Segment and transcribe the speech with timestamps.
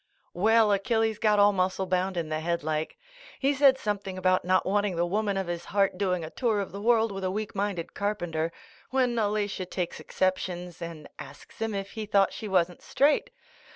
[0.33, 2.97] Well, Achilles got all muscle bound in the head like.
[3.37, 6.71] He said something about not wanting the woman of his heart doing a tour of
[6.71, 8.51] the world with a weak minded carpenter,
[8.89, 13.29] when Alatia takes exceptions and asks him if he thought she wasn't straight.